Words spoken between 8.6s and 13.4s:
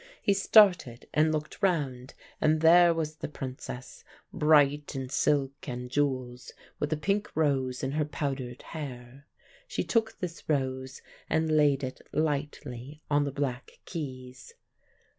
hair. She took this rose and laid it lightly on the